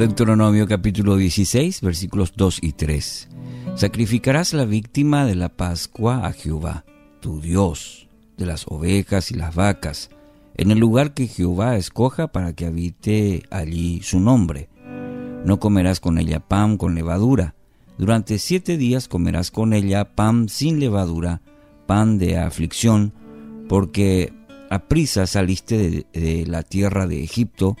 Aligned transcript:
Deuteronomio 0.00 0.66
capítulo 0.66 1.16
16, 1.16 1.82
versículos 1.82 2.32
2 2.34 2.60
y 2.62 2.72
3. 2.72 3.28
Sacrificarás 3.74 4.54
la 4.54 4.64
víctima 4.64 5.26
de 5.26 5.34
la 5.34 5.50
Pascua 5.50 6.26
a 6.26 6.32
Jehová, 6.32 6.86
tu 7.20 7.42
Dios, 7.42 8.08
de 8.38 8.46
las 8.46 8.64
ovejas 8.66 9.30
y 9.30 9.34
las 9.34 9.54
vacas, 9.54 10.08
en 10.56 10.70
el 10.70 10.78
lugar 10.78 11.12
que 11.12 11.26
Jehová 11.26 11.76
escoja 11.76 12.28
para 12.28 12.54
que 12.54 12.64
habite 12.64 13.42
allí 13.50 14.00
su 14.00 14.20
nombre. 14.20 14.70
No 15.44 15.60
comerás 15.60 16.00
con 16.00 16.16
ella 16.16 16.40
pan 16.40 16.78
con 16.78 16.94
levadura. 16.94 17.54
Durante 17.98 18.38
siete 18.38 18.78
días 18.78 19.06
comerás 19.06 19.50
con 19.50 19.74
ella 19.74 20.14
pan 20.14 20.48
sin 20.48 20.80
levadura, 20.80 21.42
pan 21.86 22.16
de 22.16 22.38
aflicción, 22.38 23.12
porque 23.68 24.32
a 24.70 24.78
prisa 24.78 25.26
saliste 25.26 25.76
de, 25.76 26.06
de 26.18 26.46
la 26.46 26.62
tierra 26.62 27.06
de 27.06 27.22
Egipto, 27.22 27.76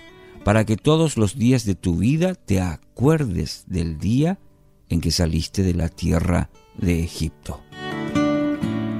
para 0.50 0.64
que 0.64 0.76
todos 0.76 1.16
los 1.16 1.36
días 1.36 1.64
de 1.64 1.76
tu 1.76 1.98
vida 1.98 2.34
te 2.34 2.60
acuerdes 2.60 3.62
del 3.68 4.00
día 4.00 4.40
en 4.88 5.00
que 5.00 5.12
saliste 5.12 5.62
de 5.62 5.74
la 5.74 5.88
tierra 5.88 6.50
de 6.76 7.04
Egipto. 7.04 7.60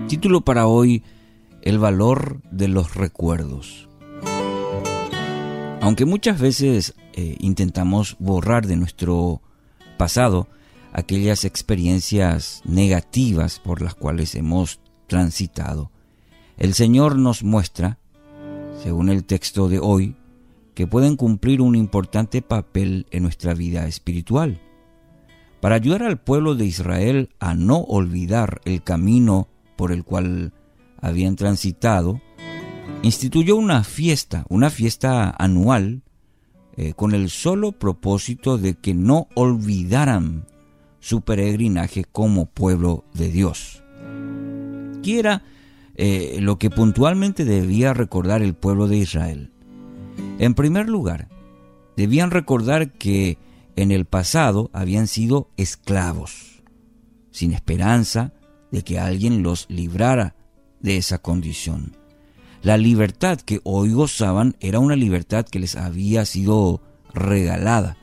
Título 0.06 0.42
para 0.42 0.68
hoy, 0.68 1.02
El 1.62 1.80
valor 1.80 2.40
de 2.52 2.68
los 2.68 2.94
recuerdos. 2.94 3.88
Aunque 5.80 6.04
muchas 6.04 6.38
veces 6.38 6.94
eh, 7.14 7.34
intentamos 7.40 8.14
borrar 8.20 8.68
de 8.68 8.76
nuestro 8.76 9.42
pasado 9.98 10.46
aquellas 10.92 11.44
experiencias 11.44 12.62
negativas 12.64 13.58
por 13.58 13.82
las 13.82 13.96
cuales 13.96 14.36
hemos 14.36 14.78
transitado, 15.08 15.90
el 16.58 16.74
Señor 16.74 17.18
nos 17.18 17.42
muestra, 17.42 17.98
según 18.84 19.08
el 19.08 19.24
texto 19.24 19.68
de 19.68 19.80
hoy, 19.80 20.14
que 20.80 20.86
pueden 20.86 21.16
cumplir 21.16 21.60
un 21.60 21.76
importante 21.76 22.40
papel 22.40 23.06
en 23.10 23.24
nuestra 23.24 23.52
vida 23.52 23.86
espiritual. 23.86 24.62
Para 25.60 25.74
ayudar 25.74 26.02
al 26.02 26.18
pueblo 26.18 26.54
de 26.54 26.64
Israel 26.64 27.28
a 27.38 27.52
no 27.52 27.80
olvidar 27.80 28.62
el 28.64 28.82
camino 28.82 29.46
por 29.76 29.92
el 29.92 30.04
cual 30.04 30.54
habían 31.02 31.36
transitado, 31.36 32.22
instituyó 33.02 33.56
una 33.56 33.84
fiesta, 33.84 34.46
una 34.48 34.70
fiesta 34.70 35.34
anual, 35.38 36.00
eh, 36.78 36.94
con 36.94 37.12
el 37.12 37.28
solo 37.28 37.72
propósito 37.72 38.56
de 38.56 38.72
que 38.72 38.94
no 38.94 39.28
olvidaran 39.34 40.46
su 40.98 41.20
peregrinaje 41.20 42.06
como 42.10 42.46
pueblo 42.46 43.04
de 43.12 43.28
Dios. 43.28 43.82
¿Qué 45.02 45.18
era 45.18 45.42
eh, 45.96 46.38
lo 46.40 46.58
que 46.58 46.70
puntualmente 46.70 47.44
debía 47.44 47.92
recordar 47.92 48.40
el 48.40 48.54
pueblo 48.54 48.88
de 48.88 48.96
Israel? 48.96 49.50
En 50.38 50.54
primer 50.54 50.88
lugar, 50.88 51.28
debían 51.96 52.30
recordar 52.30 52.92
que 52.92 53.38
en 53.76 53.90
el 53.90 54.04
pasado 54.04 54.70
habían 54.72 55.06
sido 55.06 55.48
esclavos, 55.56 56.62
sin 57.30 57.52
esperanza 57.52 58.32
de 58.70 58.82
que 58.82 58.98
alguien 58.98 59.42
los 59.42 59.66
librara 59.68 60.34
de 60.80 60.96
esa 60.96 61.18
condición. 61.18 61.96
La 62.62 62.76
libertad 62.76 63.40
que 63.40 63.60
hoy 63.64 63.92
gozaban 63.92 64.56
era 64.60 64.78
una 64.78 64.96
libertad 64.96 65.46
que 65.46 65.58
les 65.58 65.76
había 65.76 66.24
sido 66.26 66.82
regalada, 67.14 67.96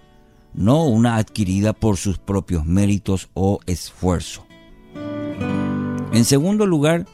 no 0.53 0.85
una 0.85 1.17
adquirida 1.17 1.73
por 1.73 1.97
sus 1.97 2.17
propios 2.17 2.65
méritos 2.65 3.29
o 3.33 3.59
esfuerzo. 3.67 4.47
En 6.11 6.25
segundo 6.25 6.65
lugar, 6.65 7.05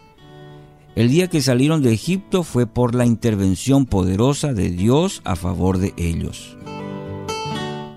el 0.96 1.10
día 1.10 1.28
que 1.28 1.42
salieron 1.42 1.82
de 1.82 1.94
Egipto 1.94 2.44
fue 2.44 2.68
por 2.68 2.94
la 2.94 3.06
intervención 3.06 3.86
poderosa 3.86 4.54
de 4.54 4.70
Dios 4.70 5.22
a 5.24 5.36
favor 5.36 5.80
de 5.80 5.94
ellos. 5.98 6.58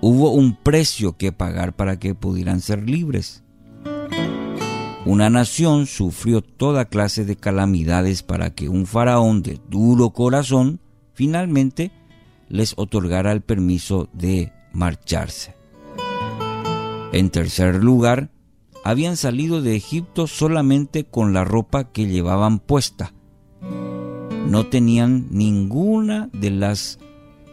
Hubo 0.01 0.31
un 0.31 0.55
precio 0.55 1.17
que 1.17 1.31
pagar 1.31 1.75
para 1.75 1.99
que 1.99 2.15
pudieran 2.15 2.61
ser 2.61 2.89
libres. 2.89 3.43
Una 5.05 5.29
nación 5.29 5.85
sufrió 5.85 6.41
toda 6.41 6.85
clase 6.85 7.23
de 7.23 7.35
calamidades 7.35 8.23
para 8.23 8.49
que 8.49 8.67
un 8.67 8.85
faraón 8.85 9.41
de 9.41 9.59
duro 9.69 10.09
corazón 10.09 10.79
finalmente 11.13 11.91
les 12.49 12.73
otorgara 12.77 13.31
el 13.31 13.41
permiso 13.41 14.09
de 14.13 14.51
marcharse. 14.73 15.55
En 17.13 17.29
tercer 17.29 17.83
lugar, 17.83 18.29
habían 18.87 19.17
salido 19.17 19.61
de 19.61 19.75
Egipto 19.75 20.27
solamente 20.27 21.03
con 21.03 21.33
la 21.33 21.43
ropa 21.43 21.91
que 21.91 22.07
llevaban 22.07 22.59
puesta. 22.59 23.11
No 24.47 24.67
tenían 24.67 25.27
ninguna 25.29 26.29
de 26.31 26.51
las 26.51 26.97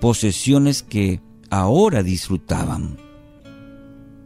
posesiones 0.01 0.85
que 0.85 1.21
ahora 1.51 2.05
disfrutaban. 2.05 2.99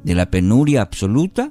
De 0.05 0.15
la 0.15 0.31
penuria 0.31 0.83
absoluta, 0.83 1.51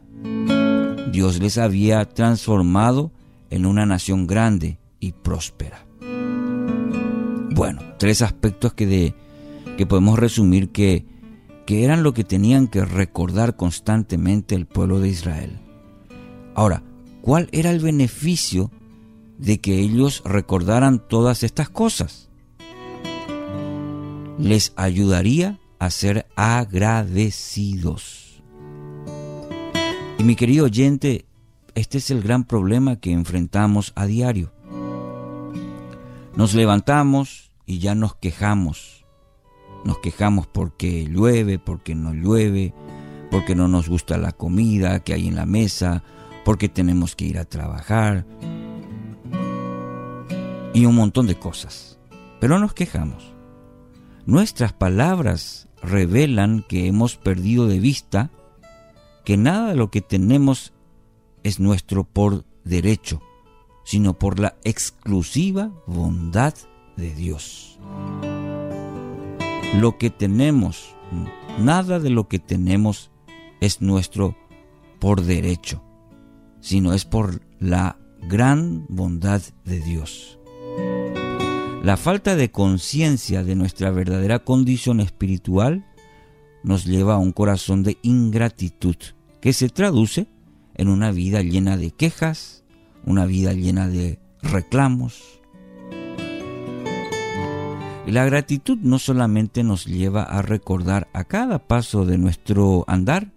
Dios 1.11 1.39
les 1.39 1.57
había 1.57 2.05
transformado 2.05 3.11
en 3.49 3.65
una 3.65 3.87
nación 3.87 4.27
grande 4.27 4.77
y 4.99 5.13
próspera. 5.13 5.87
Bueno, 7.55 7.81
tres 7.97 8.21
aspectos 8.21 8.73
que, 8.73 8.85
de, 8.85 9.15
que 9.75 9.87
podemos 9.87 10.19
resumir 10.19 10.69
que 10.69 11.03
que 11.67 11.83
eran 11.83 12.01
lo 12.01 12.13
que 12.13 12.23
tenían 12.23 12.69
que 12.69 12.85
recordar 12.85 13.57
constantemente 13.57 14.55
el 14.55 14.67
pueblo 14.67 15.01
de 15.01 15.09
Israel. 15.09 15.59
Ahora, 16.55 16.81
¿cuál 17.21 17.49
era 17.51 17.71
el 17.71 17.81
beneficio 17.81 18.71
de 19.37 19.59
que 19.59 19.77
ellos 19.77 20.23
recordaran 20.23 21.05
todas 21.05 21.43
estas 21.43 21.67
cosas? 21.67 22.29
Les 24.39 24.71
ayudaría 24.77 25.59
a 25.77 25.89
ser 25.89 26.27
agradecidos. 26.37 28.41
Y 30.17 30.23
mi 30.23 30.37
querido 30.37 30.63
oyente, 30.65 31.25
este 31.75 31.97
es 31.97 32.09
el 32.11 32.23
gran 32.23 32.45
problema 32.45 32.95
que 32.95 33.11
enfrentamos 33.11 33.91
a 33.95 34.05
diario. 34.05 34.53
Nos 36.33 36.53
levantamos 36.53 37.51
y 37.65 37.79
ya 37.79 37.93
nos 37.93 38.15
quejamos 38.15 39.05
nos 39.87 39.99
quejamos 39.99 40.47
porque 40.47 41.05
llueve, 41.05 41.59
porque 41.59 41.95
no 41.95 42.13
llueve, 42.13 42.73
porque 43.31 43.55
no 43.55 43.69
nos 43.69 43.87
gusta 43.87 44.17
la 44.17 44.33
comida 44.33 44.99
que 44.99 45.13
hay 45.13 45.27
en 45.29 45.35
la 45.35 45.45
mesa, 45.45 46.03
porque 46.43 46.67
tenemos 46.67 47.15
que 47.15 47.23
ir 47.23 47.39
a 47.39 47.45
trabajar 47.45 48.25
y 50.73 50.85
un 50.85 50.93
montón 50.93 51.25
de 51.25 51.39
cosas. 51.39 51.99
Pero 52.41 52.59
nos 52.59 52.73
quejamos. 52.73 53.33
Nuestras 54.25 54.73
palabras 54.73 55.69
revelan 55.81 56.65
que 56.67 56.87
hemos 56.87 57.15
perdido 57.15 57.65
de 57.67 57.79
vista 57.79 58.29
que 59.23 59.37
nada 59.37 59.69
de 59.69 59.75
lo 59.75 59.89
que 59.89 60.01
tenemos 60.01 60.73
es 61.43 61.61
nuestro 61.61 62.03
por 62.03 62.43
derecho, 62.65 63.21
sino 63.85 64.19
por 64.19 64.37
la 64.37 64.57
exclusiva 64.65 65.71
bondad 65.87 66.53
de 66.97 67.15
Dios 67.15 67.79
lo 69.75 69.97
que 69.97 70.09
tenemos, 70.09 70.95
nada 71.59 71.99
de 71.99 72.09
lo 72.09 72.27
que 72.27 72.39
tenemos 72.39 73.11
es 73.59 73.81
nuestro 73.81 74.35
por 74.99 75.21
derecho, 75.21 75.83
sino 76.59 76.93
es 76.93 77.05
por 77.05 77.41
la 77.59 77.97
gran 78.27 78.85
bondad 78.89 79.41
de 79.65 79.79
Dios. 79.79 80.39
La 81.83 81.95
falta 81.95 82.35
de 82.35 82.51
conciencia 82.51 83.43
de 83.43 83.55
nuestra 83.55 83.91
verdadera 83.91 84.39
condición 84.39 84.99
espiritual 84.99 85.85
nos 86.63 86.85
lleva 86.85 87.13
a 87.13 87.19
un 87.19 87.31
corazón 87.31 87.83
de 87.83 87.97
ingratitud 88.01 88.95
que 89.39 89.53
se 89.53 89.69
traduce 89.69 90.27
en 90.75 90.89
una 90.89 91.11
vida 91.11 91.41
llena 91.41 91.77
de 91.77 91.91
quejas, 91.91 92.63
una 93.05 93.25
vida 93.25 93.53
llena 93.53 93.87
de 93.87 94.19
reclamos, 94.41 95.39
y 98.07 98.11
la 98.13 98.23
gratitud 98.23 98.77
no 98.81 98.99
solamente 98.99 99.65
nos 99.65 99.85
lleva 99.85 100.23
a 100.23 100.41
recordar 100.41 101.09
a 101.11 101.25
cada 101.25 101.67
paso 101.67 102.05
de 102.05 102.17
nuestro 102.17 102.85
andar 102.87 103.33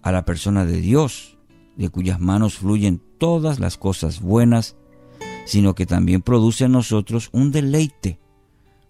a 0.00 0.10
la 0.12 0.24
persona 0.24 0.64
de 0.64 0.80
Dios, 0.80 1.36
de 1.76 1.90
cuyas 1.90 2.18
manos 2.18 2.54
fluyen 2.54 3.02
todas 3.18 3.60
las 3.60 3.76
cosas 3.76 4.22
buenas, 4.22 4.76
sino 5.44 5.74
que 5.74 5.84
también 5.84 6.22
produce 6.22 6.64
en 6.64 6.72
nosotros 6.72 7.28
un 7.32 7.52
deleite, 7.52 8.18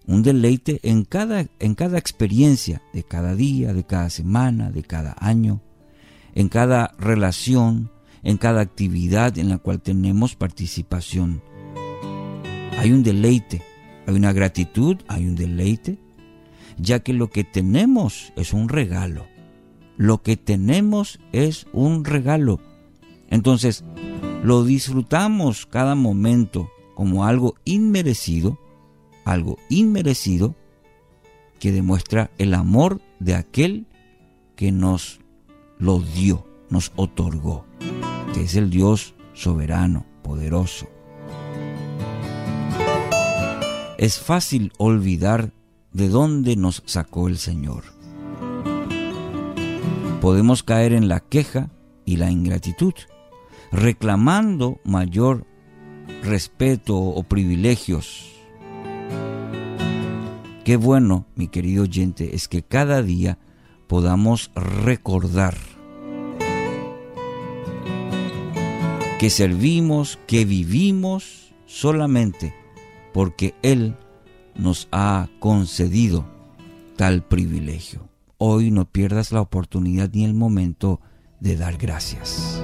un 0.07 0.23
deleite 0.23 0.79
en 0.85 1.05
cada, 1.05 1.47
en 1.59 1.75
cada 1.75 1.99
experiencia 1.99 2.81
de 2.93 3.03
cada 3.03 3.35
día, 3.35 3.75
de 3.75 3.83
cada 3.83 4.09
semana, 4.09 4.71
de 4.71 4.85
cada 4.85 5.17
año, 5.19 5.63
en 6.33 6.49
cada 6.49 6.95
relación, 6.97 7.91
en 8.23 8.37
cada 8.37 8.61
actividad 8.61 9.37
en 9.37 9.49
la 9.49 9.59
cual 9.59 9.81
tenemos 9.81 10.37
participación. 10.37 11.43
Hay 12.79 12.93
un 12.93 13.03
deleite 13.03 13.72
hay 14.13 14.19
una 14.19 14.33
gratitud, 14.35 14.99
hay 15.09 15.27
un 15.27 15.37
deleite, 15.37 15.99
ya 16.77 17.01
que 17.01 17.15
lo 17.15 17.31
que 17.31 17.45
tenemos 17.45 18.33
es 18.37 18.53
un 18.53 18.69
regalo. 18.69 19.27
Lo 19.97 20.23
que 20.23 20.37
tenemos 20.37 21.19
es 21.33 21.67
un 21.73 22.05
regalo. 22.05 22.61
Entonces, 23.31 23.85
lo 24.43 24.65
disfrutamos 24.65 25.65
cada 25.65 25.95
momento 25.95 26.71
como 26.95 27.25
algo 27.25 27.55
inmerecido, 27.65 28.59
algo 29.25 29.57
inmerecido, 29.71 30.55
que 31.59 31.73
demuestra 31.73 32.31
el 32.37 32.53
amor 32.53 33.01
de 33.19 33.35
aquel 33.35 33.87
que 34.57 34.73
nos 34.73 35.21
lo 35.79 36.01
dio, 36.01 36.47
nos 36.69 36.93
otorgó, 36.97 37.65
que 38.35 38.43
es 38.43 38.57
el 38.57 38.69
Dios 38.69 39.15
soberano, 39.33 40.05
poderoso. 40.23 40.89
Es 44.03 44.19
fácil 44.19 44.73
olvidar 44.79 45.53
de 45.93 46.09
dónde 46.09 46.57
nos 46.57 46.83
sacó 46.87 47.29
el 47.29 47.39
Señor. 47.39 47.85
Podemos 50.21 50.65
caer 50.65 50.93
en 50.93 51.07
la 51.07 51.21
queja 51.21 51.71
y 52.05 52.17
la 52.17 52.29
ingratitud, 52.29 52.95
reclamando 53.71 54.81
mayor 54.83 55.47
respeto 56.25 56.99
o 56.99 57.23
privilegios. 57.23 58.33
Qué 60.65 60.77
bueno, 60.77 61.27
mi 61.37 61.47
querido 61.47 61.85
oyente, 61.85 62.35
es 62.35 62.49
que 62.49 62.65
cada 62.65 63.05
día 63.05 63.39
podamos 63.87 64.51
recordar 64.57 65.57
que 69.21 69.31
servimos, 69.31 70.19
que 70.27 70.45
vivimos 70.45 71.55
solamente 71.67 72.62
porque 73.13 73.55
Él 73.63 73.97
nos 74.55 74.89
ha 74.93 75.29
concedido 75.39 76.27
tal 76.97 77.23
privilegio. 77.23 78.09
Hoy 78.39 78.71
no 78.71 78.85
pierdas 78.85 79.33
la 79.33 79.41
oportunidad 79.41 80.11
ni 80.13 80.25
el 80.25 80.35
momento 80.35 81.01
de 81.41 81.57
dar 81.57 81.77
gracias. 81.77 82.63